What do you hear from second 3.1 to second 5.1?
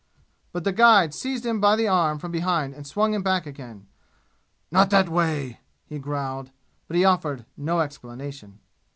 him back again. "Not that